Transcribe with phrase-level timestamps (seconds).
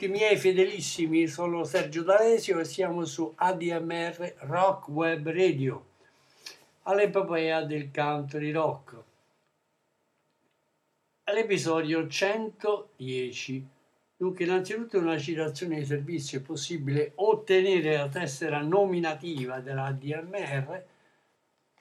[0.00, 5.88] tutti i miei fedelissimi, sono Sergio D'Alesio e siamo su ADMR Rock Web Radio,
[6.84, 8.96] all'epopea del country rock.
[11.24, 13.68] All'episodio 110.
[14.16, 20.82] Dunque, innanzitutto una citazione di servizio è possibile ottenere la tessera nominativa della ADMR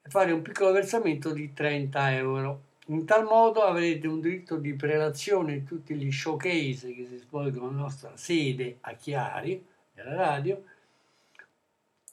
[0.00, 2.62] e fare un piccolo versamento di 30 euro.
[2.86, 7.68] In tal modo avrete un diritto di prelazione in tutti gli showcase che si svolgono
[7.68, 10.64] nella nostra sede a Chiari, della radio,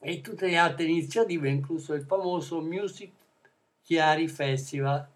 [0.02, 3.14] e tutte le altre iniziative, incluso il famoso Music
[3.84, 5.14] Chiari Festival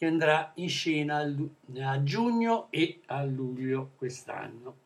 [0.00, 4.76] che andrà in scena a giugno e a luglio quest'anno.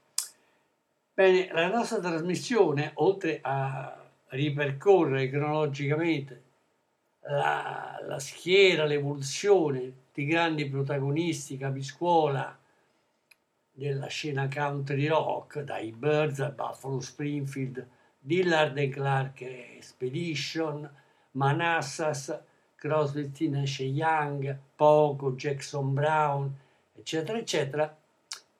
[1.15, 6.43] Bene, la nostra trasmissione, oltre a ripercorrere cronologicamente
[7.29, 12.59] la, la schiera, l'evoluzione di grandi protagonisti capiscuola
[13.71, 17.87] della scena country rock, dai Birds a Buffalo Springfield,
[18.19, 20.93] Dillard e Clark Expedition,
[21.31, 22.37] Manassas,
[22.85, 26.55] Crosby, Nash Young, Poco, Jackson Brown,
[26.95, 27.97] eccetera, eccetera,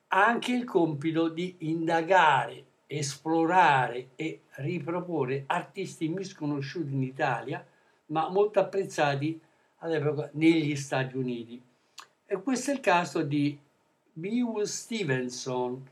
[0.07, 7.63] ha anche il compito di indagare, esplorare e riproporre artisti misconosciuti in Italia,
[8.07, 9.39] ma molto apprezzati
[9.79, 11.61] all'epoca negli Stati Uniti.
[12.25, 13.55] E questo è il caso di
[14.11, 15.87] Bew Stevenson,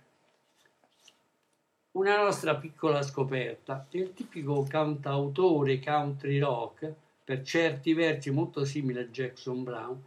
[1.92, 9.06] una nostra piccola scoperta, il tipico cantautore country rock, per certi versi molto simile a
[9.06, 10.04] Jackson Brown,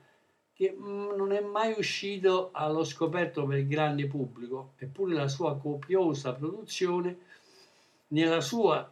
[0.52, 5.56] che mm, non è mai uscito allo scoperto per il grande pubblico, eppure la sua
[5.56, 7.18] copiosa produzione,
[8.08, 8.90] nella sua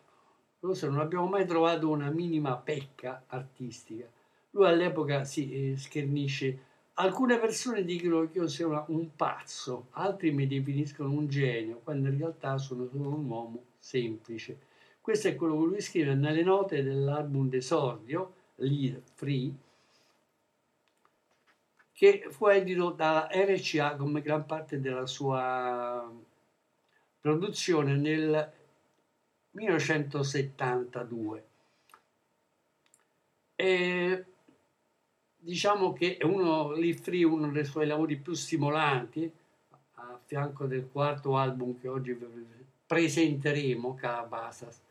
[0.64, 4.06] non abbiamo mai trovato una minima pecca artistica.
[4.50, 6.72] Lui all'epoca si eh, schernisce.
[6.94, 12.16] Alcune persone dicono che io sia un pazzo, altri mi definiscono un genio, quando in
[12.16, 14.58] realtà sono solo un uomo semplice.
[15.04, 19.52] Questo è quello che lui scrive nelle note dell'album d'esordio, Lead Free,
[21.92, 26.10] che fu edito dalla RCA come gran parte della sua
[27.20, 28.50] produzione nel
[29.50, 31.44] 1972.
[33.56, 34.24] E
[35.36, 39.30] diciamo che è uno, Free, uno dei suoi lavori più stimolanti,
[39.96, 42.18] a fianco del quarto album che oggi
[42.86, 44.83] presenteremo, Calabasas.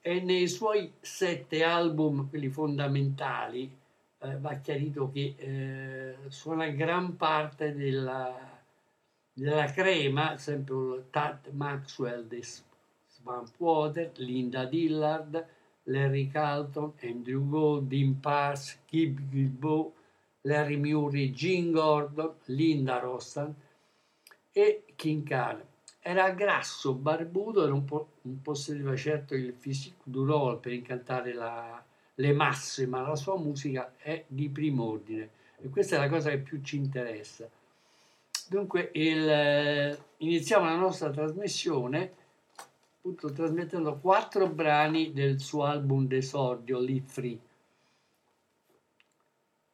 [0.00, 3.76] E nei suoi sette album, quelli fondamentali,
[4.20, 8.34] eh, va chiarito che eh, suona gran parte della,
[9.32, 15.46] della crema, esempio Tad Maxwell di Swamp Water, Linda Dillard,
[15.84, 19.94] Larry Carlton, Andrew Gold, Dean Parks, Kib Gilbo,
[20.42, 23.54] Larry Murray, Gene Gordon, Linda Rostan
[24.52, 25.62] e King Khan.
[26.08, 31.34] Era grasso, barbuto e non, po- non possedeva certo il physique du role per incantare
[31.34, 31.84] la,
[32.14, 35.28] le masse, ma la sua musica è di primo ordine
[35.58, 37.46] e questa è la cosa che più ci interessa.
[38.48, 42.12] Dunque, il, iniziamo la nostra trasmissione
[42.96, 47.38] appunto trasmettendo quattro brani del suo album d'esordio, Live Free.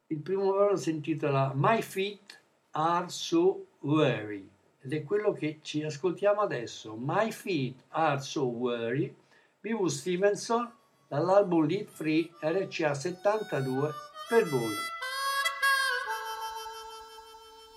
[0.08, 2.40] Il primo brano si intitola My Feet
[2.72, 4.50] Are So Weary
[4.84, 6.94] ed è quello che ci ascoltiamo adesso.
[6.98, 9.16] My Feet Are So Weary,
[9.60, 10.70] Vivu Stevenson
[11.08, 13.92] dall'album Live Free RCA 72
[14.28, 14.74] per voi.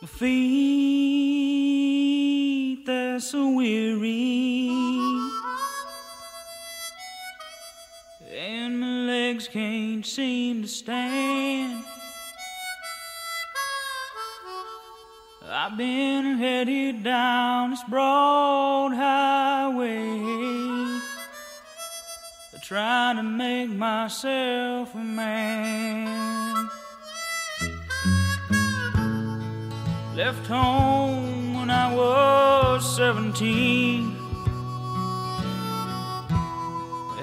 [0.01, 0.35] My feet,
[2.85, 4.69] they're so weary.
[8.29, 11.85] And my legs can't seem to stand.
[15.59, 20.19] I've been headed down this broad highway,
[22.61, 26.69] trying to make myself a man.
[30.15, 34.15] Left home when I was 17.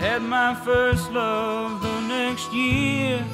[0.01, 3.25] Had my first love the next year.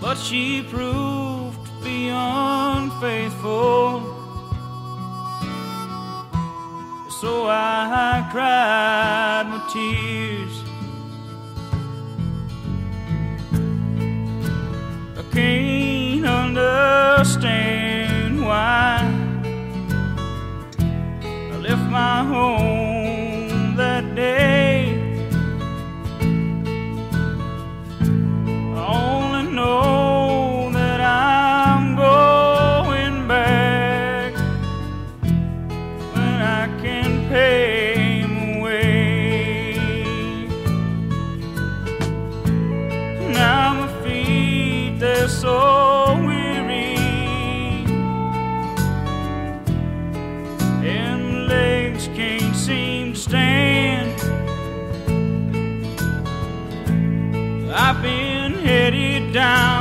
[0.00, 4.02] But she proved to be unfaithful.
[7.20, 10.64] So I cried my tears.
[15.18, 17.60] I can't understand
[18.42, 19.04] why
[21.22, 22.99] I left my home
[59.32, 59.79] down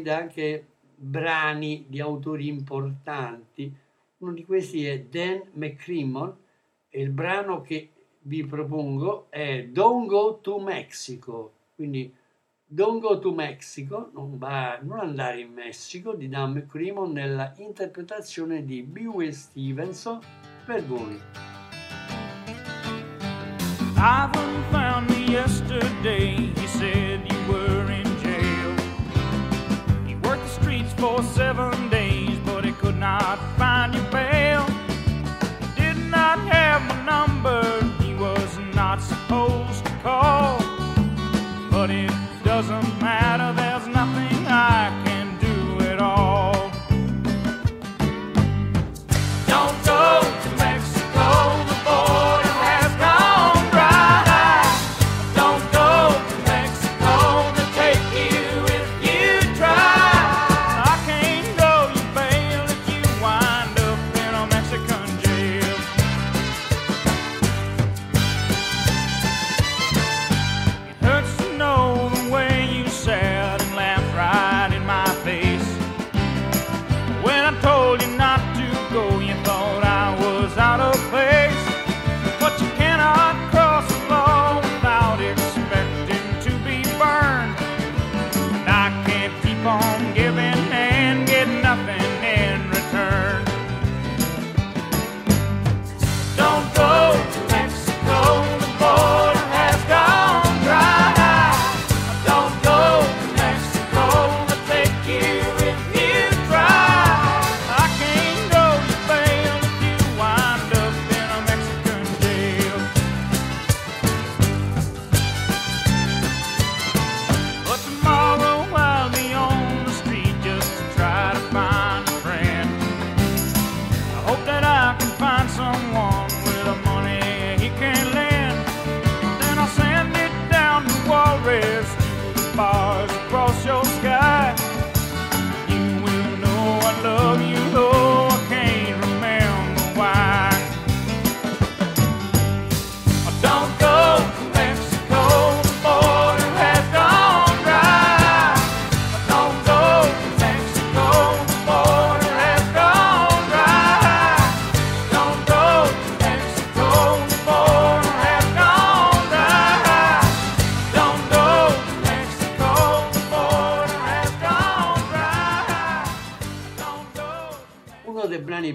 [0.00, 3.72] lui riprende anche brani di autori importanti.
[4.18, 6.34] Uno di questi è Dan McCrimmon
[6.88, 7.90] e il brano che
[8.22, 11.52] vi propongo è Don't Go to Mexico.
[11.74, 12.12] Quindi
[12.66, 18.64] Don't Go to Mexico, non, va- non andare in Messico, di Dan McCrimmon nella interpretazione
[18.64, 19.06] di B.
[19.06, 20.20] Will Stevenson
[20.64, 21.18] per voi.
[23.96, 26.52] Ivan found me yesterday.
[26.54, 28.09] He said you were in
[31.00, 31.99] for seven days,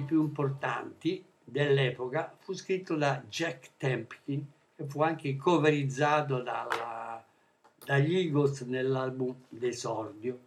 [0.06, 4.46] più importanti dell'epoca fu scritto da Jack Tempkin
[4.76, 7.24] e fu anche coverizzato dalla-
[7.84, 10.40] dagli Eagles nell'album d'esordio.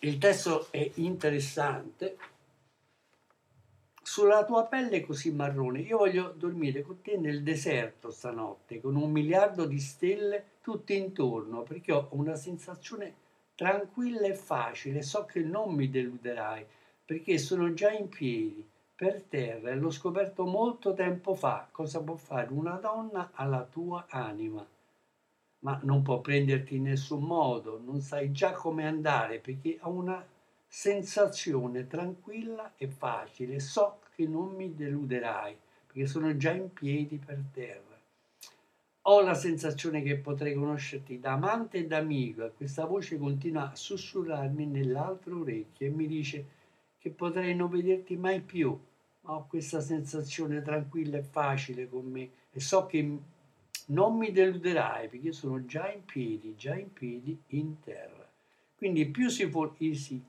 [0.00, 2.18] Il testo è interessante.
[4.02, 9.10] Sulla tua pelle così marrone, io voglio dormire con te nel deserto stanotte, con un
[9.10, 13.14] miliardo di stelle tutte intorno, perché ho una sensazione
[13.56, 16.64] tranquilla e facile, so che non mi deluderai,
[17.06, 22.16] perché sono già in piedi, per terra, e l'ho scoperto molto tempo fa, cosa può
[22.16, 24.66] fare una donna alla tua anima?
[25.60, 30.26] Ma non può prenderti in nessun modo, non sai già come andare perché ha una
[30.66, 37.40] sensazione tranquilla e facile, so che non mi deluderai perché sono già in piedi per
[37.52, 37.84] terra.
[39.08, 43.70] Ho la sensazione che potrei conoscerti da amante e da amico e questa voce continua
[43.70, 46.55] a sussurrarmi nell'altro orecchio e mi dice
[47.06, 48.76] che potrei non vederti mai più,
[49.20, 53.18] ma ho questa sensazione tranquilla e facile con me e so che
[53.86, 58.28] non mi deluderai perché sono già in piedi, già in piedi in terra.
[58.76, 60.20] Quindi Beautiful Easy,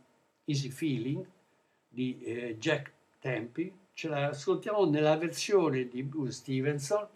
[0.46, 1.26] Easy Feeling
[1.90, 2.92] di eh, Jack
[3.22, 7.08] Tempi, ce la ascoltiamo nella versione di Bruce Stevenson,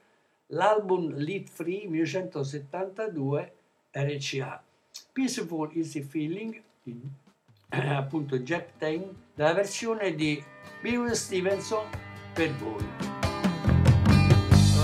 [0.48, 3.54] l'album Lead Free 1972
[3.92, 4.64] RCA.
[5.14, 7.00] Peaceful Easy Feeling di
[7.72, 10.44] appunto Jack Tempi, nella versione di
[10.82, 11.86] Bruce Stevenson
[12.34, 12.86] per voi.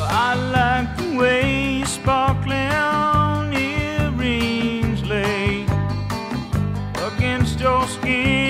[0.10, 2.72] I like the way sparkling
[3.54, 5.66] earrings lay
[7.04, 8.47] against your skin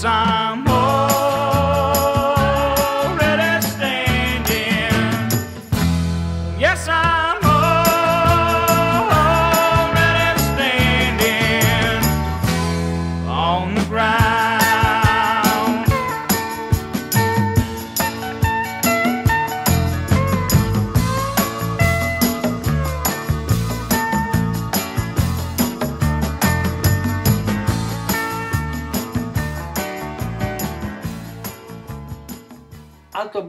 [0.00, 0.39] sun.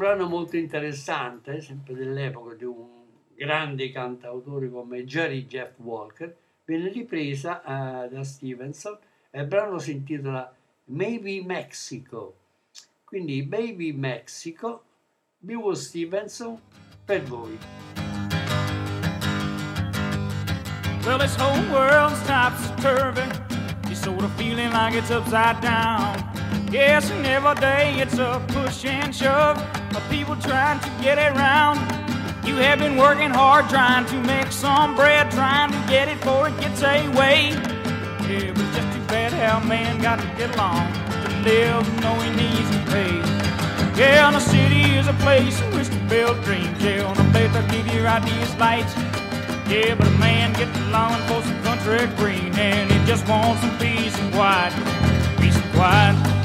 [0.01, 2.87] Brano molto interessante, sempre dell'epoca di un
[3.35, 8.97] grande cantautore come Jerry Jeff Walker, viene ripresa eh, da Stevenson
[9.29, 10.51] e il brano si intitola
[10.85, 12.35] Maybe Mexico.
[13.03, 14.83] Quindi Baby Mexico
[15.37, 16.59] Bill Stevenson
[17.05, 17.59] per voi.
[21.05, 23.29] Well, this whole world's topsy-turvy.
[23.85, 26.30] You're sort of feeling like it's upside down.
[26.71, 29.57] Yes, and every day it's a push and shove
[29.93, 31.77] of people trying to get it round.
[32.47, 36.47] You have been working hard trying to make some bread, trying to get it before
[36.47, 37.51] it gets away.
[38.21, 42.47] But it's just too bad how man got to get along to live knowing he
[42.47, 43.19] needs to pay.
[43.99, 46.81] Yeah, and the city is a place in which to build dreams.
[46.81, 48.87] Yeah, and a place to give your ideas light.
[49.67, 53.77] Yeah, but a man gets along for some country green and he just wants some
[53.77, 54.71] peace and quiet.
[55.37, 56.40] Peace and quiet,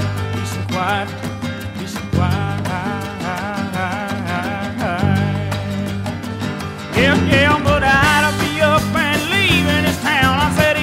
[6.96, 10.38] Yeah, yeah, but I'd be up and leaving this town.
[10.38, 10.76] I said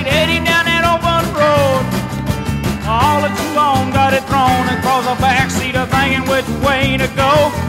[0.44, 0.84] down that
[1.30, 1.86] road.
[2.88, 3.22] All
[3.94, 7.63] got it thrown across the backseat of thinking which way to go.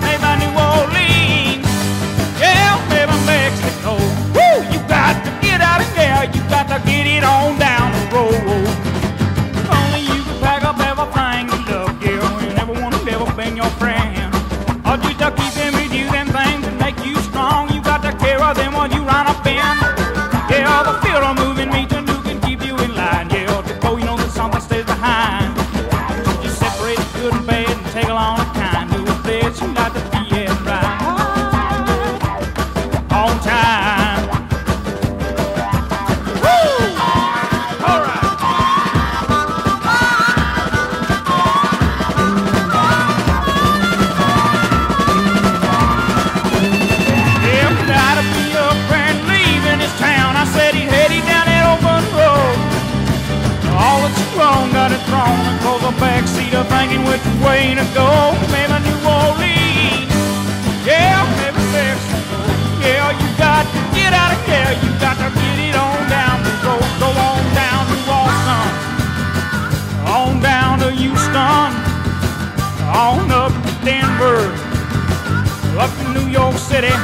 [76.14, 76.94] New York City.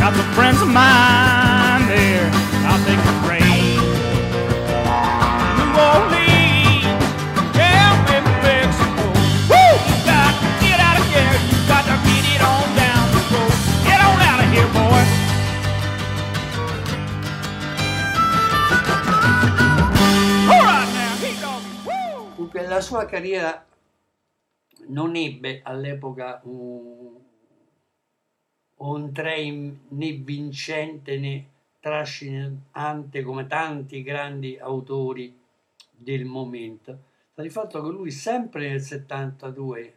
[0.00, 2.28] Got some friends of mine there.
[2.66, 3.76] I'll take the train.
[5.58, 6.84] New Orleans,
[7.54, 9.04] yeah, maybe Mexico.
[9.52, 9.68] Woo!
[9.86, 11.36] You got to get out of here.
[11.52, 13.54] You got to get it on down the road.
[13.86, 15.02] Get on out of here, boy.
[20.50, 21.76] All right now, keep talking.
[21.86, 22.32] Woo!
[22.36, 23.64] Dunque, la sua carriera
[24.88, 27.20] non ebbe all'epoca un,
[28.90, 31.46] un train né vincente né
[31.80, 35.36] trascinante come tanti grandi autori
[35.90, 37.10] del momento.
[37.32, 39.94] Sta di fatto che lui sempre nel 72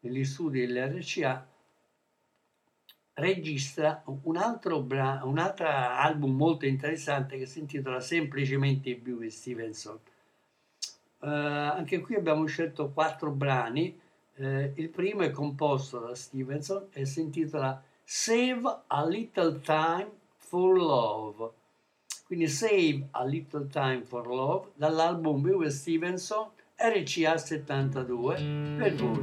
[0.00, 1.46] negli studi dell'RCA
[3.14, 9.98] registra un altro, bra- un altro album molto interessante che si intitola semplicemente Bill Stevenson.
[11.20, 13.98] Eh, anche qui abbiamo scelto quattro brani.
[14.34, 20.78] Eh, il primo è composto da Stevenson e si intitola Save a Little Time for
[20.78, 21.52] Love.
[22.26, 26.46] Quindi Save a Little Time for Love dall'album Bill Stevenson
[26.80, 28.34] RCA 72
[28.78, 29.16] per voi.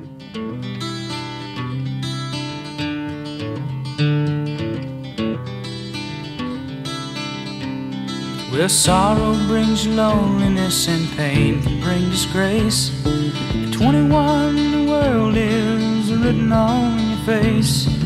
[8.52, 12.92] Well, sorrow brings loneliness and pain can bring disgrace.
[13.04, 18.05] At 21, the world is written on your face.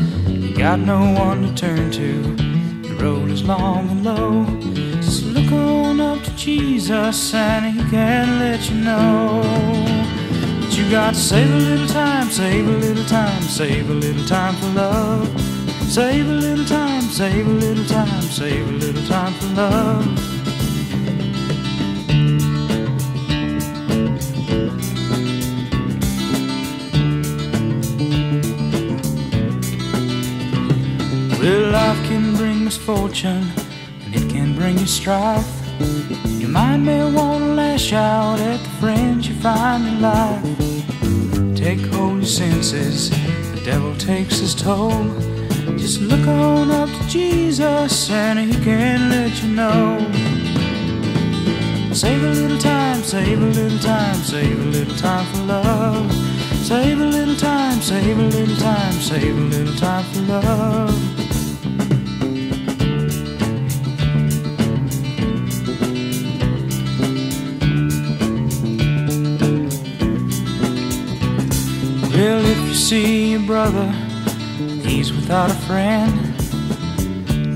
[0.60, 2.22] Got no one to turn to.
[2.82, 4.44] The road is long and low.
[5.00, 9.40] Just look on up to Jesus and He can let you know.
[10.60, 14.26] But you got to save a little time, save a little time, save a little
[14.26, 15.40] time for love.
[15.88, 20.39] Save a little time, save a little time, save a little time for love.
[31.40, 33.48] Well, life can bring misfortune,
[34.04, 35.48] and it can bring you strife.
[36.38, 40.42] Your mind may want to lash out at the friends you find in life.
[41.56, 43.08] Take hold your senses,
[43.54, 45.02] the devil takes his toll.
[45.78, 49.96] Just look on up to Jesus, and he can let you know.
[51.94, 56.12] Save a little time, save a little time, save a little time for love.
[56.66, 61.19] Save a little time, save a little time, save a little time for love.
[72.90, 73.86] See your brother,
[74.82, 76.12] he's without a friend.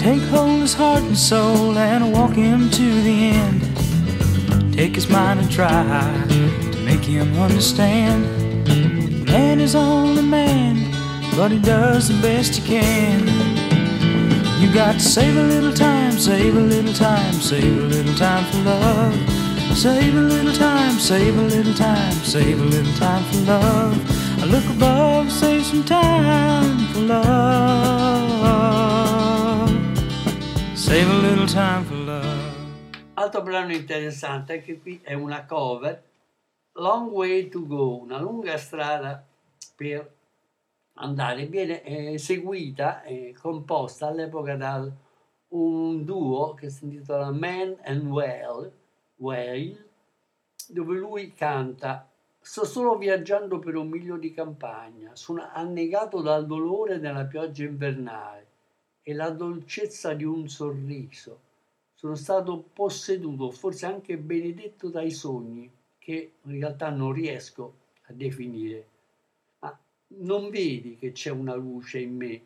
[0.01, 4.73] Take hold his heart and soul and walk him to the end.
[4.73, 5.83] Take his mind and try
[6.29, 8.23] to make him understand.
[9.27, 10.77] Man is only man,
[11.35, 13.27] but he does the best he can.
[14.61, 18.45] You got to save a little time, save a little time, save a little time
[18.53, 19.77] for love.
[19.77, 24.14] Save a little time, save a little time, save a little time for love.
[24.55, 27.19] Look above, save some time for love.
[30.77, 32.53] Save a little time for love.
[33.15, 36.01] Altro brano interessante, anche qui è una cover,
[36.75, 39.27] Long Way to Go, una lunga strada
[39.75, 40.09] per
[40.99, 44.89] andare, viene eh, eseguita e composta all'epoca da
[45.49, 48.71] un duo che si intitola Man and Well,
[49.17, 49.85] Whale,
[50.69, 52.09] dove lui canta
[52.47, 58.47] Sto solo viaggiando per un miglio di campagna, sono annegato dal dolore nella pioggia invernale
[59.03, 61.41] e la dolcezza di un sorriso.
[61.95, 67.77] Sono stato posseduto, forse anche benedetto dai sogni, che in realtà non riesco
[68.09, 68.89] a definire.
[69.61, 69.77] Ma
[70.09, 72.43] non vedi che c'è una luce in me?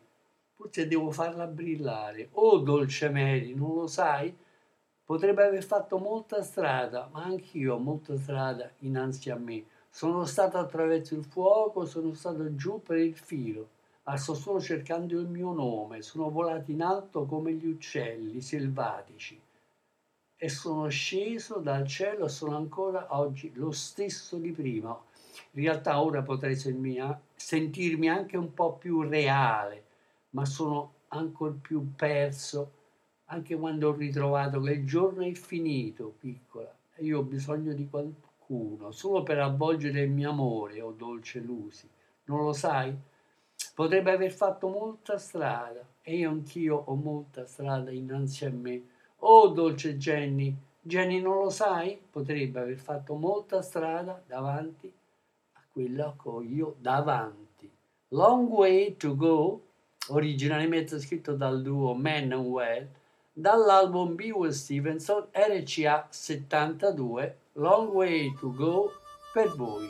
[0.55, 2.29] Forse devo farla brillare.
[2.31, 4.33] Oh, dolce Mary, non lo sai?
[5.03, 9.65] Potrebbe aver fatto molta strada, ma anch'io ho molta strada innanzi a me.
[9.99, 13.67] Sono stato attraverso il fuoco, sono stato giù per il filo,
[14.15, 16.01] sto solo cercando il mio nome.
[16.03, 19.37] Sono volato in alto come gli uccelli selvatici
[20.37, 24.97] e sono sceso dal cielo e sono ancora oggi lo stesso di prima.
[25.51, 29.83] In realtà ora potrei sentirmi- sentirmi anche un po' più reale,
[30.29, 32.71] ma sono ancora più perso
[33.25, 37.89] anche quando ho ritrovato che il giorno è finito, piccola, e io ho bisogno di
[37.89, 38.28] qualcuno,
[38.91, 41.87] solo per avvolgere il mio amore, o dolce Lucy.
[42.25, 42.95] Non lo sai?
[43.73, 48.81] Potrebbe aver fatto molta strada, e io anch'io ho molta strada innanzi a me.
[49.17, 51.99] Oh, dolce Jenny, Jenny non lo sai?
[52.09, 54.91] Potrebbe aver fatto molta strada davanti
[55.53, 57.69] a quella che ho io davanti.
[58.09, 59.61] Long Way to Go,
[60.07, 62.87] originariamente scritto dal duo Man and Well,
[63.33, 64.31] dall'album B.
[64.31, 68.89] Will Stevenson RCA 72, Long Way to Go
[69.33, 69.89] Pet voi.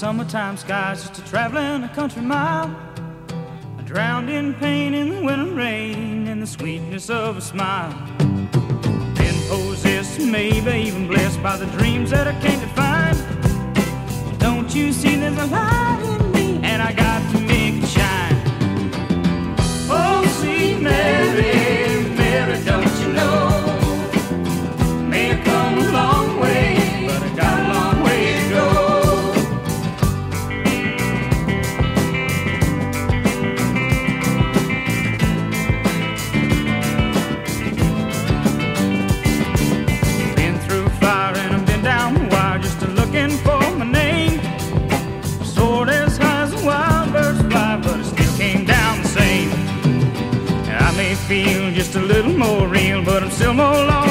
[0.00, 2.74] Summertime skies just a traveling a country mile.
[3.78, 7.92] I drowned in pain in the winter rain and the sweetness of a smile.
[8.16, 14.38] Been possessed, maybe even blessed by the dreams that I can't define.
[14.38, 15.79] Don't you see there's a light
[51.30, 54.09] feel just a little more real, but I'm still more lost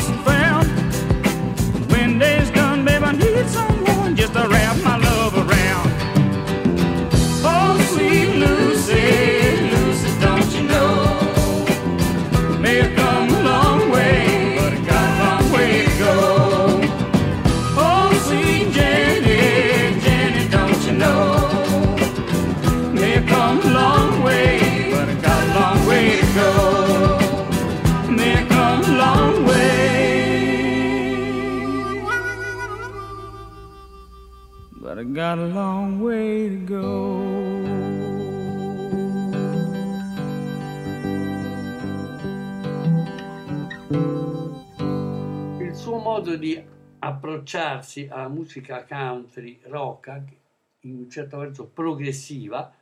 [35.29, 37.21] got a long way to go.
[45.61, 46.59] Il suo modo di
[46.97, 50.21] approcciarsi alla musica country rock,
[50.81, 52.73] in un certo verso progressiva,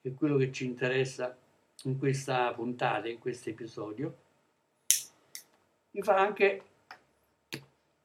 [0.00, 1.36] che è quello che ci interessa
[1.82, 4.16] in questa puntata, in questo episodio,
[5.90, 6.62] mi fa anche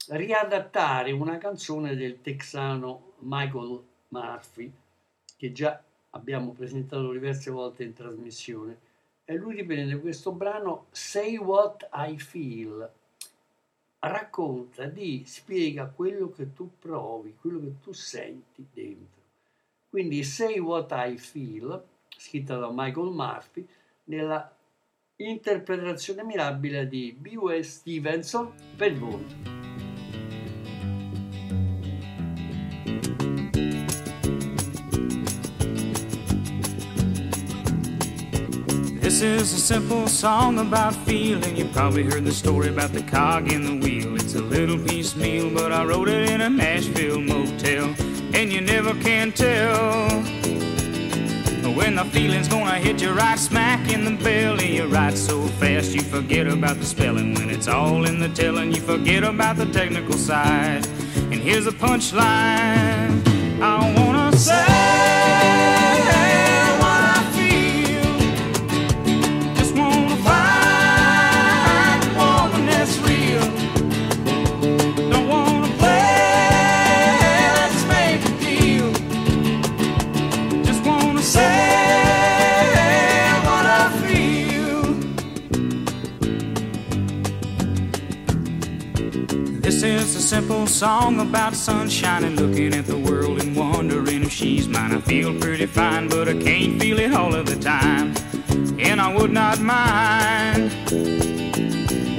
[0.10, 4.72] riadattare una canzone del texano Michael Murphy,
[5.36, 8.80] che già abbiamo presentato diverse volte in trasmissione,
[9.26, 12.90] e lui riprende questo brano Say What I Feel.
[14.00, 19.22] Racconta, di, spiega quello che tu provi, quello che tu senti dentro.
[19.90, 21.84] Quindi Say What I Feel,
[22.16, 23.68] scritta da Michael Murphy,
[24.06, 24.56] nella
[25.18, 27.62] interpretazione mirabile di B.W.
[27.62, 29.77] Stevenson per voi.
[39.08, 41.56] This is a simple song about feeling.
[41.56, 44.18] You probably heard the story about the cog in the wheel.
[44.18, 47.96] It's a little piecemeal, but I wrote it in a Nashville motel.
[48.34, 50.10] And you never can tell
[51.74, 54.76] when the feeling's gonna hit you right smack in the belly.
[54.76, 57.34] You write so fast you forget about the spelling.
[57.34, 60.86] When it's all in the telling, you forget about the technical side.
[61.32, 63.26] And here's a punchline
[63.62, 64.77] I wanna say.
[90.28, 94.94] Simple song about sunshine and looking at the world and wondering if she's mine.
[94.94, 98.14] I feel pretty fine, but I can't feel it all of the time.
[98.78, 100.74] And I would not mind.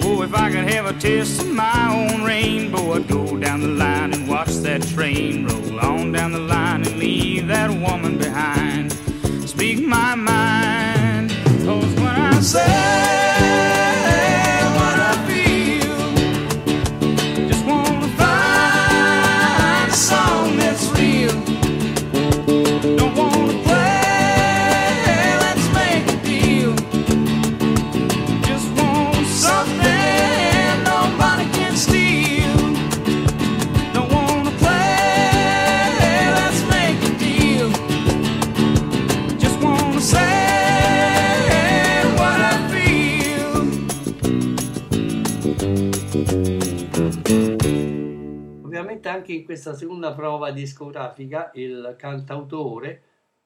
[0.02, 3.68] Oh, if I could have a taste of my own rainbow, I'd go down the
[3.68, 8.90] line and watch that train roll on down the line and leave that woman behind.
[9.46, 11.30] Speak my mind,
[11.62, 13.27] cause when I say
[49.18, 53.02] anche in questa seconda prova discografica il cantautore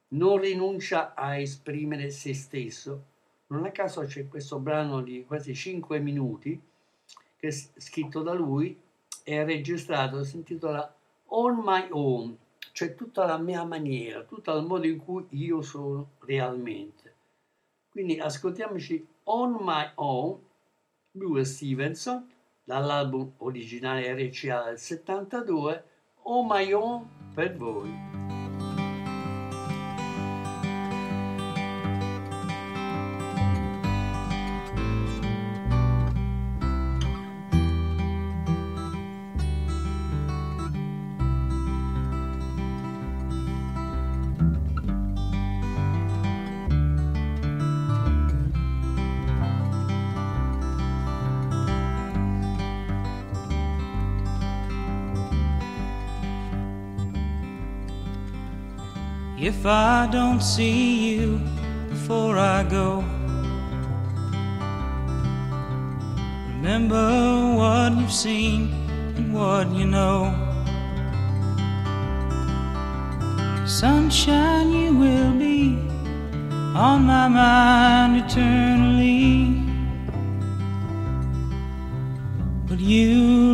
[0.08, 3.04] non rinuncia a esprimere se stesso.
[3.48, 6.60] Non a caso c'è questo brano di quasi 5 minuti
[7.36, 8.78] che è scritto da lui
[9.24, 10.94] e registrato, si intitola
[11.28, 12.36] On My Own,
[12.72, 17.14] cioè tutta la mia maniera, tutto il modo in cui io sono realmente.
[17.90, 20.38] Quindi ascoltiamoci On My Own,
[21.10, 22.30] Bruce Stevenson,
[22.64, 25.84] dall'album originale RCA del 72,
[26.24, 26.72] On My
[27.34, 28.11] per voi.
[59.62, 61.40] If I don't see you
[61.88, 62.98] before I go,
[66.48, 68.72] remember what you've seen
[69.14, 70.34] and what you know.
[73.64, 75.78] Sunshine, you will be
[76.74, 79.62] on my mind eternally.
[82.66, 83.51] But you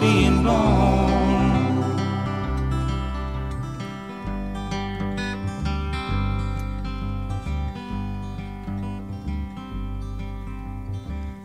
[0.00, 1.08] being born.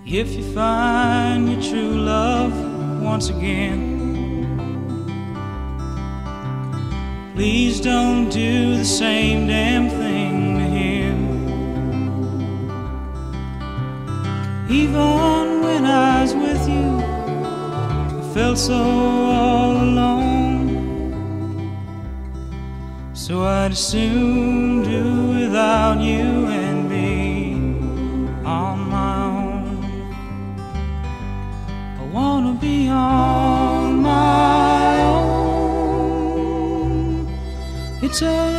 [0.06, 2.54] If you find your true love
[3.02, 3.82] once again,
[7.34, 11.18] please don't do the same damn thing to him.
[14.70, 17.03] Even when I was with you,
[18.34, 20.74] felt so all alone.
[23.14, 27.54] So I'd soon do without you and be
[28.44, 29.86] on my own.
[32.00, 35.28] I wanna be on my own.
[38.02, 38.53] It's a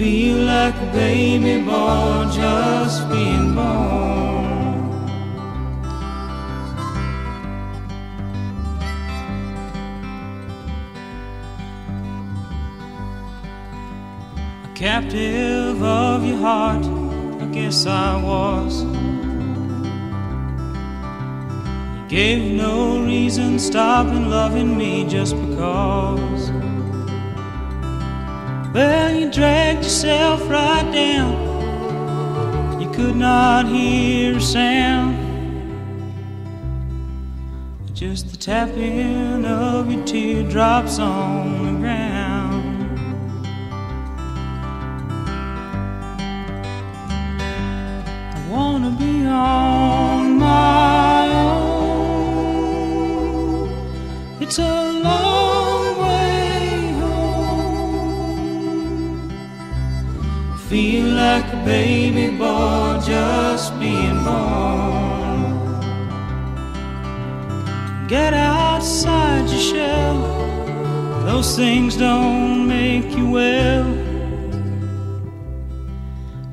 [0.00, 4.94] Feel like a baby boy just being born.
[14.64, 16.86] A captive of your heart,
[17.42, 18.84] I guess I was.
[21.94, 26.39] You gave no reason stopping loving me just because.
[28.72, 32.80] Well, you dragged yourself right down.
[32.80, 35.16] You could not hear a sound.
[37.92, 42.29] Just the tapping of your teardrops on the ground.
[61.40, 65.78] Like a baby boy just being born.
[68.08, 70.20] Get outside your shell.
[71.24, 73.88] Those things don't make you well.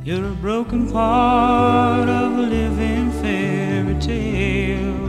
[0.05, 5.06] You're a broken part of a living fairy tale.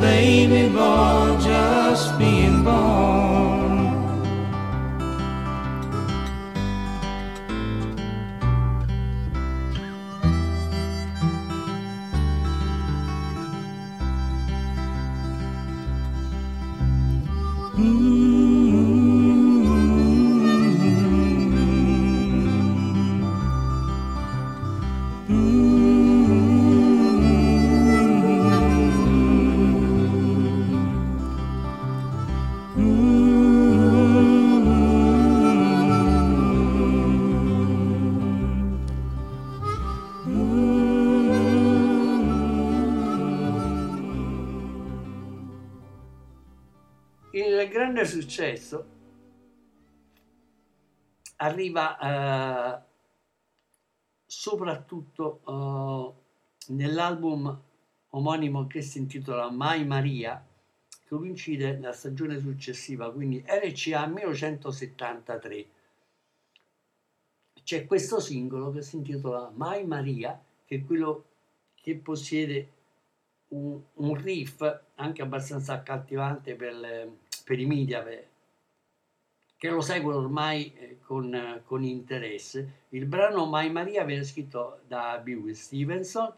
[0.00, 3.55] Baby boy just being born.
[47.96, 48.86] Grande successo
[51.36, 52.82] arriva eh,
[54.26, 55.40] soprattutto
[56.68, 57.62] eh, nell'album
[58.10, 60.44] omonimo che si intitola Mai Maria,
[60.88, 65.66] che coincide la stagione successiva, quindi RCA 1973.
[67.62, 71.24] C'è questo singolo che si intitola Mai Maria, che è quello
[71.74, 72.70] che possiede
[73.48, 74.62] un, un riff
[74.96, 78.04] anche abbastanza accattivante per, le- per i media
[79.56, 82.86] che lo seguono ormai eh, con, con interesse.
[82.88, 86.34] Il brano Mai Maria viene scritto da Bill Stevenson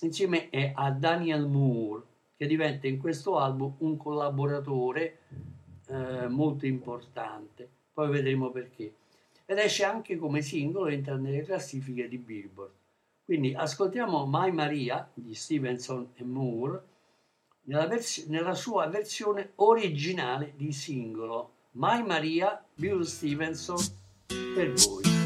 [0.00, 2.02] insieme a Daniel Moore,
[2.36, 5.18] che diventa in questo album un collaboratore
[5.86, 7.68] eh, molto importante.
[7.92, 8.92] Poi vedremo perché.
[9.46, 12.72] Ed esce anche come singolo e entra nelle classifiche di Billboard.
[13.24, 16.88] Quindi ascoltiamo Mai Maria di Stevenson e Moore
[17.64, 21.54] nella, vers- nella sua versione originale di singolo.
[21.72, 23.78] Mai Maria, Bill Stevenson
[24.26, 25.19] per voi.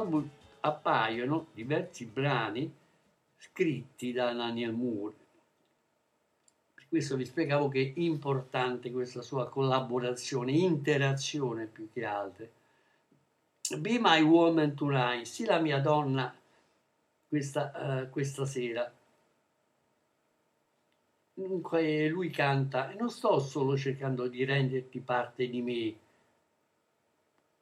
[0.00, 0.30] Questo album
[0.60, 2.72] appaiono diversi brani
[3.36, 5.14] scritti da Daniel Moore.
[6.74, 12.52] Per questo vi spiegavo che è importante questa sua collaborazione, interazione più che altre.
[13.78, 16.34] Be My Woman Tonight, sì la mia donna
[17.28, 18.92] questa, eh, questa sera.
[21.32, 25.94] Dunque lui canta e non sto solo cercando di renderti parte di me,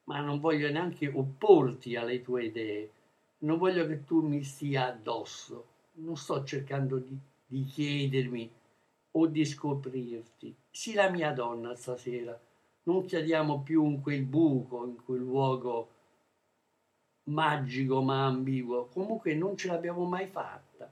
[0.09, 2.91] ma non voglio neanche opporti alle tue idee,
[3.39, 5.67] non voglio che tu mi stia addosso,
[5.99, 8.51] non sto cercando di, di chiedermi
[9.11, 10.55] o di scoprirti.
[10.71, 12.37] Sii la mia donna stasera,
[12.83, 15.89] non chiediamo più in quel buco, in quel luogo
[17.25, 20.91] magico ma ambiguo, comunque non ce l'abbiamo mai fatta.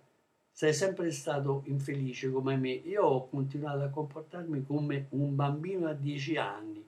[0.52, 2.70] Sei sempre stato infelice come me.
[2.70, 6.87] Io ho continuato a comportarmi come un bambino a dieci anni,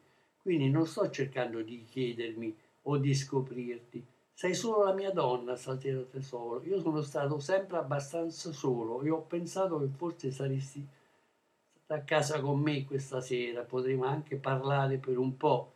[0.49, 4.03] quindi non sto cercando di chiedermi o di scoprirti.
[4.33, 6.63] Sei solo la mia donna stasera tesoro.
[6.63, 10.83] Io sono stato sempre abbastanza solo e ho pensato che forse saresti
[11.85, 15.73] a casa con me questa sera, potremmo anche parlare per un po'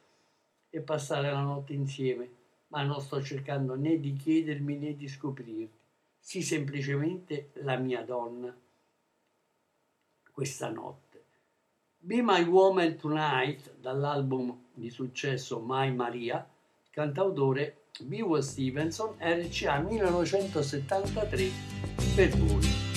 [0.71, 2.31] e passare la notte insieme
[2.69, 5.69] ma non sto cercando né di chiedermi né di scoprirti.
[6.17, 8.57] Sii semplicemente la mia donna
[10.31, 11.25] questa notte.
[11.95, 16.45] Be My Woman Tonight, dall'album di successo My Maria,
[16.89, 21.51] cantautore Bill Stevenson, RCA 1973,
[22.15, 22.91] per voi.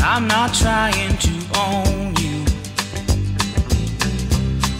[0.00, 2.44] I'm not trying to own you.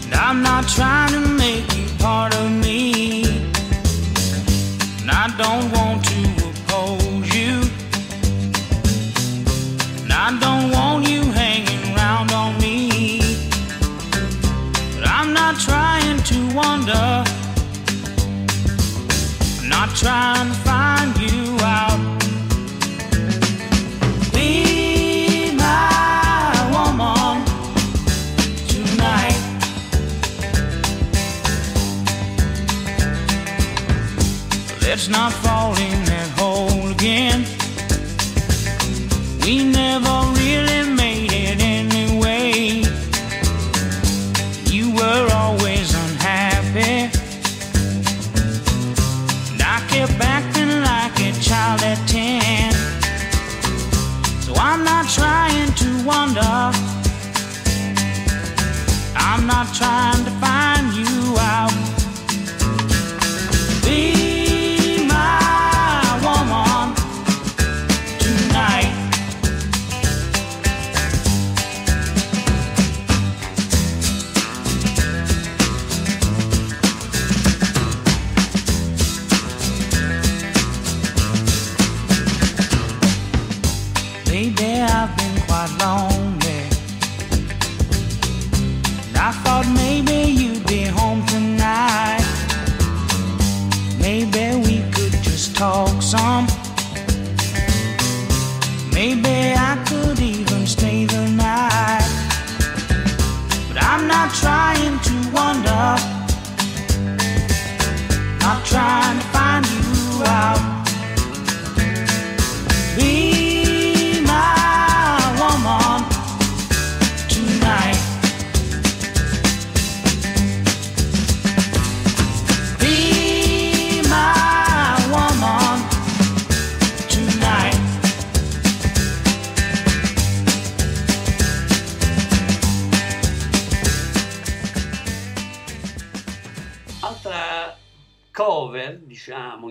[0.05, 3.22] And I'm not trying to make you part of me.
[5.03, 6.08] And I don't want
[35.09, 35.38] Not.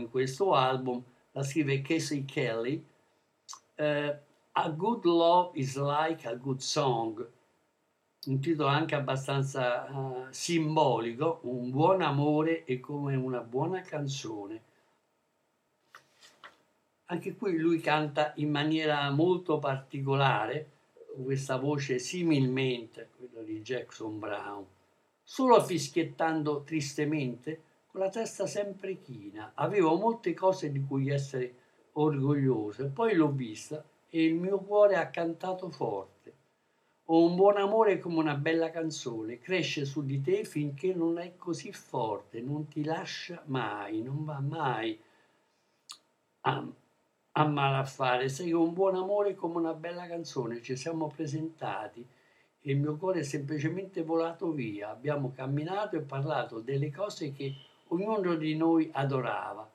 [0.08, 2.84] In questo album la scrive Casey Kelly.
[3.76, 4.18] eh,
[4.54, 7.30] a Good Love is Like a Good Song,
[8.26, 14.64] un titolo anche abbastanza eh, simbolico, un buon amore è come una buona canzone.
[17.10, 20.72] Anche qui lui canta in maniera molto particolare,
[21.24, 24.66] questa voce similmente a quella di Jackson Brown,
[25.24, 27.62] solo fischiettando tristemente,
[27.98, 29.52] la testa sempre china.
[29.56, 31.56] Avevo molte cose di cui essere
[31.94, 36.36] orgoglioso e poi l'ho vista e il mio cuore ha cantato forte.
[37.10, 41.36] Ho un buon amore come una bella canzone, cresce su di te finché non è
[41.38, 45.00] così forte, non ti lascia mai, non va mai
[46.42, 46.68] a,
[47.32, 48.28] a malaffare.
[48.28, 52.06] Sei un buon amore come una bella canzone, ci siamo presentati
[52.60, 54.90] e il mio cuore è semplicemente volato via.
[54.90, 57.56] Abbiamo camminato e parlato delle cose che
[57.90, 59.70] ognuno di noi adorava,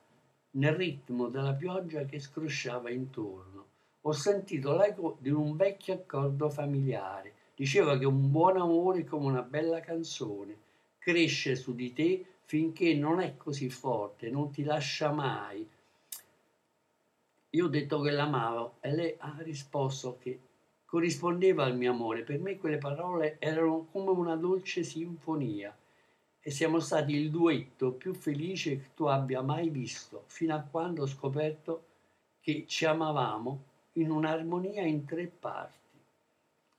[0.53, 3.67] nel ritmo della pioggia che scrosciava intorno.
[4.03, 7.35] Ho sentito l'eco di un vecchio accordo familiare.
[7.55, 10.57] Diceva che un buon amore è come una bella canzone,
[10.99, 15.67] cresce su di te finché non è così forte, non ti lascia mai.
[17.51, 20.41] Io ho detto che l'amavo e lei ha risposto che
[20.85, 22.23] corrispondeva al mio amore.
[22.23, 25.75] Per me quelle parole erano come una dolce sinfonia
[26.45, 31.03] e siamo stati il duetto più felice che tu abbia mai visto, fino a quando
[31.03, 31.85] ho scoperto
[32.41, 35.79] che ci amavamo in un'armonia in tre parti.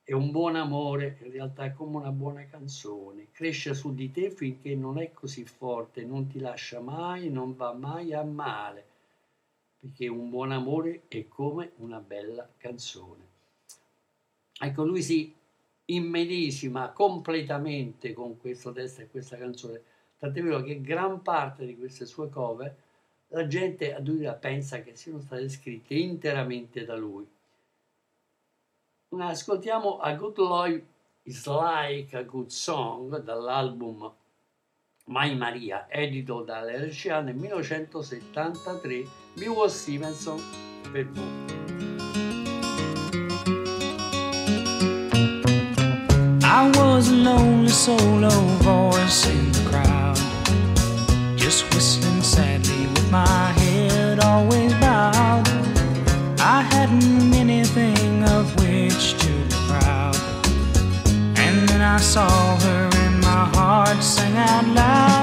[0.06, 4.30] E un buon amore in realtà è come una buona canzone, cresce su di te
[4.30, 8.84] finché non è così forte, non ti lascia mai, non va mai a male,
[9.80, 13.32] perché un buon amore è come una bella canzone.
[14.60, 15.34] Ecco, lui si
[15.86, 19.82] immedesima completamente con questo testo e questa canzone,
[20.18, 22.76] tant'è vero che gran parte di queste sue cover
[23.28, 27.26] la gente addirittura pensa che siano state scritte interamente da lui.
[29.16, 30.86] Ascoltiamo A Good Life
[31.22, 34.12] is Like a Good Song dall'album
[35.06, 39.04] Mai Maria, edito dall'RCA nel 1973,
[39.34, 40.40] Bill Stevenson
[40.90, 41.63] per voi.
[46.64, 48.30] I was a lonely solo
[48.64, 50.16] voice in the crowd,
[51.36, 55.46] just whistling sadly with my head always bowed.
[56.40, 60.16] I hadn't anything of which to be proud,
[61.36, 65.13] and then I saw her and my heart sang out loud.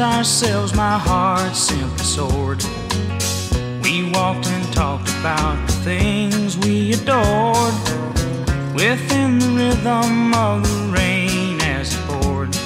[0.00, 2.62] Ourselves, my heart simply soared.
[3.82, 7.74] We walked and talked about the things we adored
[8.74, 12.56] within the rhythm of the rain as it poured.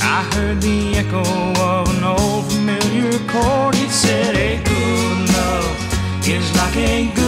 [0.00, 1.24] I heard the echo
[1.60, 3.74] of an old familiar chord.
[3.76, 7.23] It said, A good love is like a good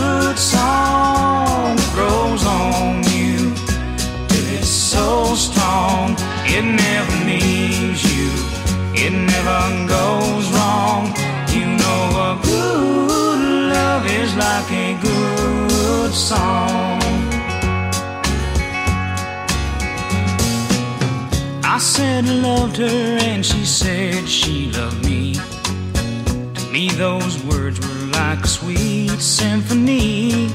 [21.77, 25.35] I said I loved her and she said she loved me.
[25.35, 30.49] To me, those words were like a sweet symphony.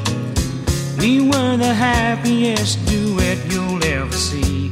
[0.97, 4.71] We were the happiest duet you'll ever see.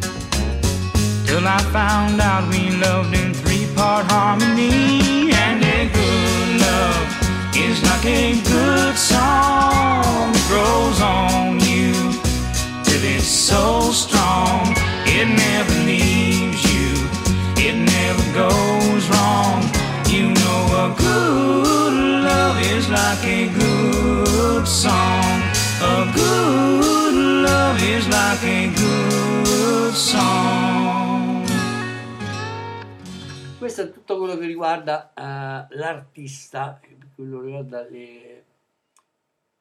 [1.28, 5.32] Till I found out we loved in three part harmony.
[5.32, 11.94] And a good love is like a good song, it grows on you
[12.86, 14.74] till it's so strong.
[15.12, 16.29] It never leaves
[18.40, 19.60] goes wrong.
[20.08, 25.38] You know a good love is like a good song.
[25.82, 27.16] A good
[27.48, 31.46] love is like a good song.
[33.58, 36.80] Questo è tutto quello che riguarda eh, l'artista,
[37.16, 38.44] quello che riguarda le-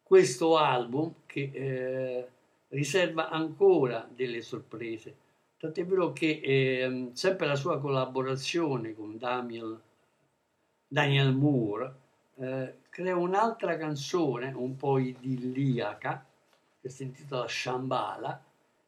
[0.04, 2.28] questo album che eh,
[2.68, 5.26] riserva ancora delle sorprese.
[5.58, 9.80] Tant'è vero che ehm, sempre la sua collaborazione con Daniel,
[10.86, 11.94] Daniel Moore
[12.36, 16.24] eh, crea un'altra canzone un po' idilliaca
[16.80, 18.40] che si intitola Shambhala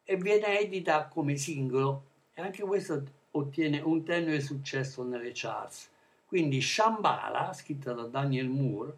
[0.05, 2.05] e viene edita come singolo
[2.35, 3.03] e anche questo
[3.33, 5.91] ottiene un tenue successo nelle charts.
[6.25, 8.97] Quindi Shambhala, scritta da Daniel Moore,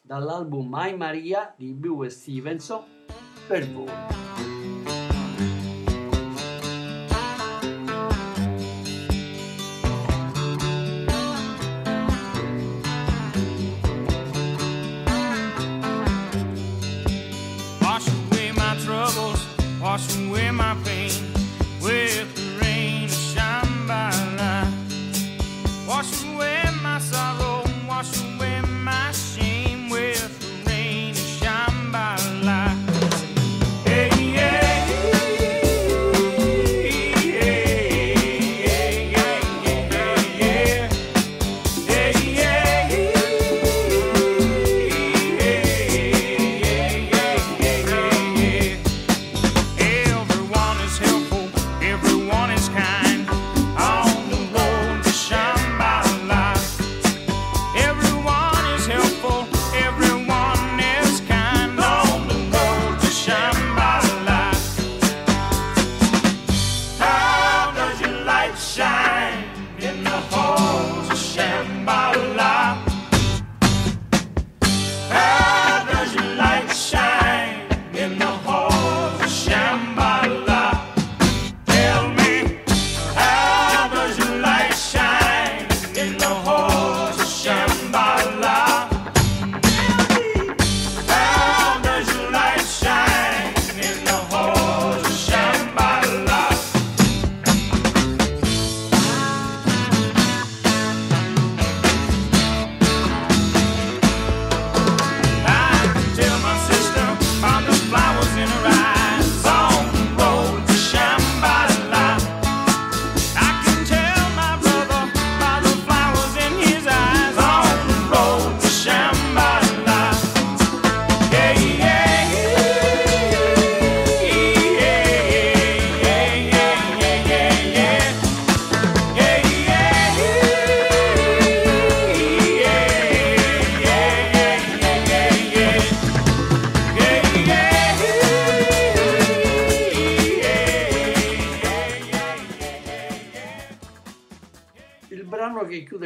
[0.00, 2.82] dall'album My Maria di Bill Stevenson,
[3.46, 4.51] per voi.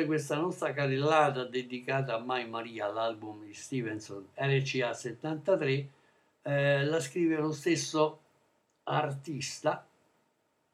[0.07, 5.89] Questa nostra carrellata dedicata a Mai Maria, l'album di Stevenson RCA 73,
[6.43, 8.21] eh, la scrive lo stesso
[8.85, 9.87] artista.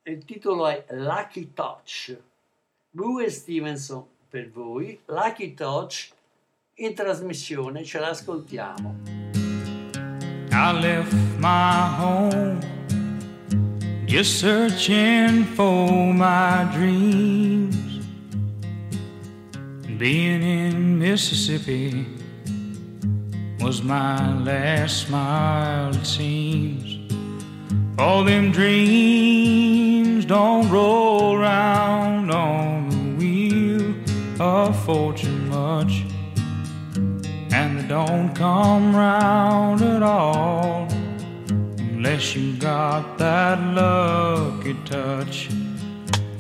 [0.05, 2.16] Il titolo è Lucky Touch.
[2.91, 5.01] Blue Stevenson per voi.
[5.07, 6.11] Lucky Touch
[6.74, 8.97] in trasmissione, ce l'ascoltiamo.
[10.51, 12.61] I left my home
[14.07, 17.91] just searching for my dreams.
[19.99, 22.07] Being in Mississippi
[23.61, 26.99] was my last smile, it seems.
[27.99, 33.95] All them dreams don't roll round on the wheel
[34.40, 36.05] of fortune much
[37.53, 40.88] and they don't come round at all
[41.78, 45.49] unless you got that lucky touch.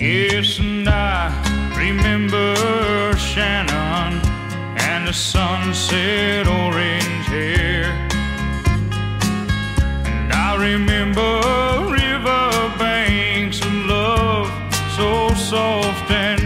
[0.02, 1.30] Yes, and I
[1.78, 2.56] remember
[3.16, 4.20] Shannon
[4.80, 7.84] and the sunset orange hair,
[10.04, 11.38] and I remember
[11.88, 12.50] river
[12.80, 14.50] banks of love
[14.96, 16.41] so soft and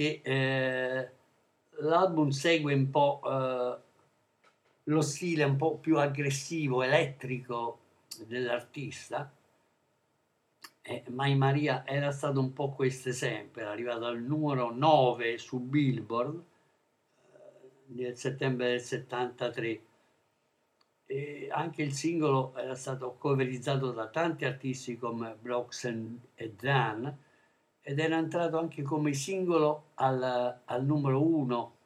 [0.00, 1.10] che eh,
[1.82, 3.78] l'album segue un po' eh,
[4.84, 7.80] lo stile un po' più aggressivo, elettrico
[8.26, 9.30] dell'artista.
[10.80, 15.60] E Mai Maria era stato un po' questo esempio, era arrivato al numero 9 su
[15.60, 16.44] Billboard
[17.32, 19.80] eh, nel settembre del 73
[21.04, 27.28] e anche il singolo era stato coverizzato da tanti artisti come Broxen e Dan
[27.82, 31.78] ed era entrato anche come singolo al, al numero uno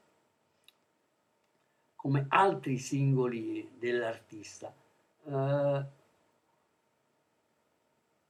[2.05, 4.71] come altri singoli dell'artista.
[5.25, 5.85] Eh,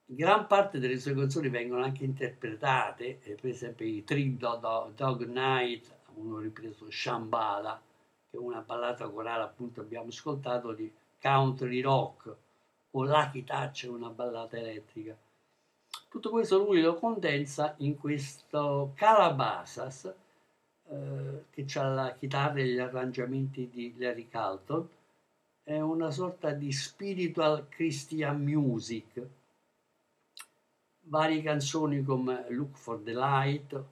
[0.04, 5.26] gran parte delle sue canzoni vengono anche interpretate, eh, per esempio i Three Dog, Dog
[5.26, 7.82] Night, uno ripreso Shambhala,
[8.30, 12.36] che è una ballata corale appunto abbiamo ascoltato di country rock,
[12.92, 15.16] o Lucky Touch, una ballata elettrica.
[16.14, 20.14] Tutto questo lui lo condensa in questo Calabasas,
[20.88, 24.88] eh, che ha la chitarra e gli arrangiamenti di Larry Carlton,
[25.64, 29.26] è una sorta di spiritual Christian music.
[31.00, 33.84] Varie canzoni come Look for the Light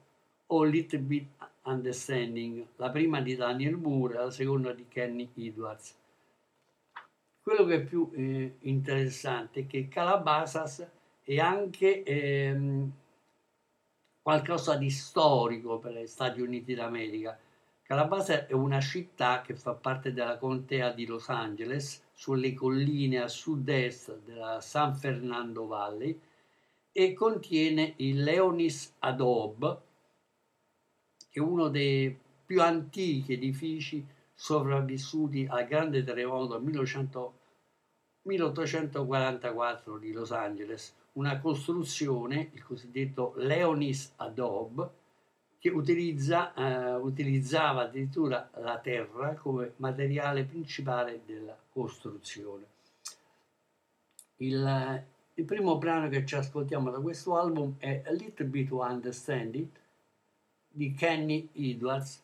[0.45, 1.27] o Little Bit
[1.63, 5.93] Understanding, la prima di Daniel Moore, la seconda di Kenny Edwards.
[7.41, 10.87] Quello che è più eh, interessante è che Calabasas
[11.23, 12.91] è anche ehm,
[14.21, 17.37] qualcosa di storico per gli Stati Uniti d'America.
[17.81, 23.27] Calabasas è una città che fa parte della contea di Los Angeles, sulle colline a
[23.27, 26.17] sud-est della San Fernando Valley
[26.91, 29.81] e contiene il Leonis Adobe,
[31.29, 37.39] che è uno dei più antichi edifici sopravvissuti al grande terremoto 1900
[38.25, 45.01] 1844 di Los Angeles, una costruzione, il cosiddetto Leonis Adobe,
[45.59, 52.65] che utilizza, eh, utilizzava addirittura la terra come materiale principale della costruzione.
[54.37, 55.05] Il,
[55.35, 59.55] il primo brano che ci ascoltiamo da questo album è A Little Bit to Understand
[59.55, 59.79] It
[60.67, 62.21] di Kenny Edwards.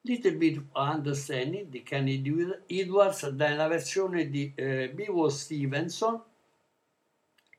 [0.00, 2.20] Little Bit to Understand It di Kenny
[2.66, 6.30] Edwards nella versione di eh, Bivo Stevenson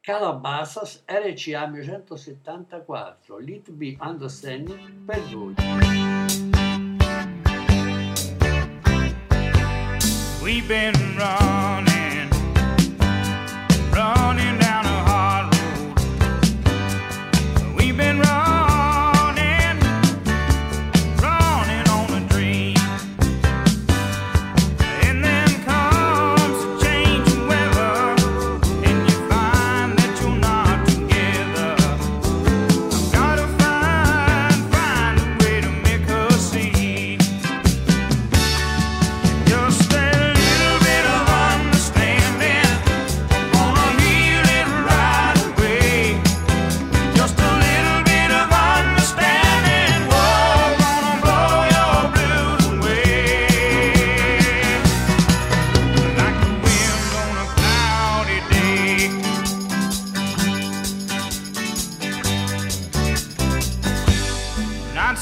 [0.04, 5.56] Calabasas RCA 174 Little Bit Understanding per voi.
[10.44, 11.53] We've been running,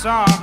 [0.02, 0.41] song.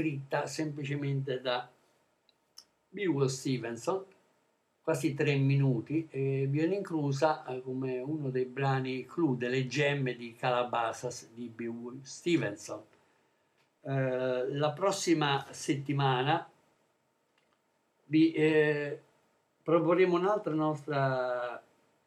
[0.00, 1.68] Scritta semplicemente da
[2.88, 4.02] Bill Stevenson,
[4.82, 10.34] quasi tre minuti, e viene inclusa eh, come uno dei brani clou, delle gemme di
[10.34, 12.82] Calabasas di Bill Stevenson.
[13.82, 16.48] Eh, la prossima settimana
[18.06, 19.00] vi eh,
[19.62, 21.62] proporremo un'altra nostra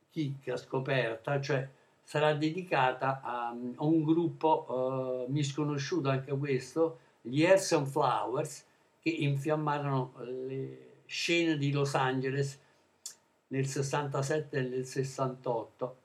[0.10, 1.68] chicca scoperta, cioè
[2.02, 8.66] sarà dedicata a, a un gruppo eh, misconosciuto anche questo, gli and Flowers,
[9.00, 12.60] che infiammarono le scene di Los Angeles
[13.48, 15.98] nel 67 e nel 68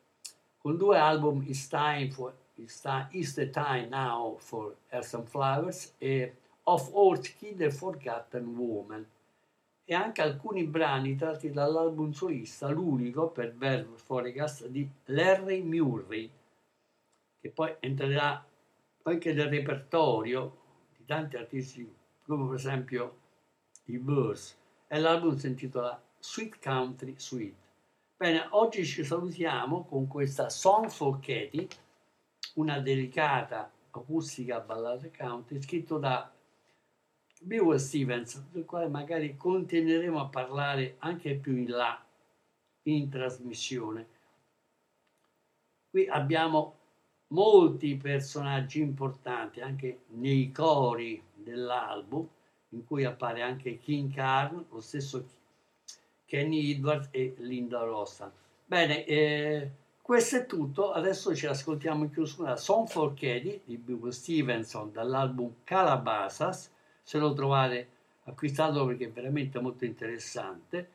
[0.58, 5.94] con due album It's Time for It's, Ti- It's the Time Now for and Flowers
[5.98, 9.06] e Of Orchid the Forgotten Woman.
[9.84, 16.30] E anche alcuni brani tratti dall'album solista, l'unico per Verve Forecast di Larry Murray,
[17.40, 18.44] che poi entrerà
[19.04, 20.66] anche nel repertorio
[21.08, 21.90] tanti artisti,
[22.26, 23.16] come per esempio
[23.84, 24.54] i Birds,
[24.86, 27.54] e l'album si intitola Sweet Country Sweet.
[28.14, 31.66] Bene, oggi ci salutiamo con questa Song for Katie,
[32.56, 36.30] una delicata acustica ballata country scritto da
[37.40, 42.04] Bill Stevens, del quale magari continueremo a parlare anche più in là
[42.82, 44.08] in trasmissione.
[45.88, 46.77] Qui abbiamo
[47.28, 52.26] molti personaggi importanti anche nei cori dell'album,
[52.70, 55.26] in cui appare anche King Carn, lo stesso
[56.26, 58.30] Kenny Edwards e Linda Rossa.
[58.64, 59.70] Bene, eh,
[60.02, 60.92] questo è tutto.
[60.92, 66.70] Adesso ci ascoltiamo in chiusura Song for Katie di Bill Stevenson dall'album Calabasas.
[67.02, 67.88] Se lo trovate,
[68.24, 70.90] acquistatelo perché è veramente molto interessante.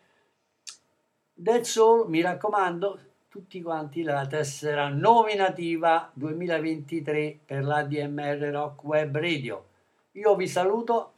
[1.33, 2.99] Dead Soul, mi raccomando,
[3.33, 9.65] tutti quanti la tessera nominativa 2023 per l'ADMR Rock Web Radio.
[10.11, 11.13] Io vi saluto,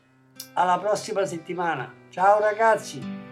[0.53, 1.93] alla prossima settimana.
[2.07, 3.24] Ciao ragazzi!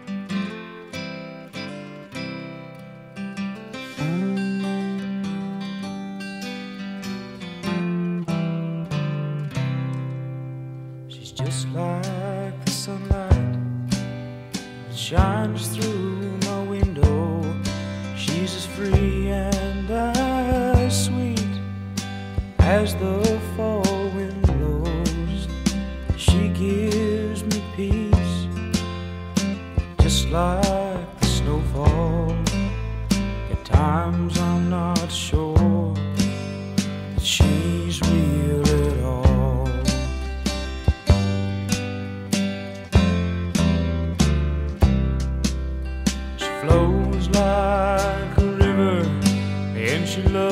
[50.14, 50.43] she loved.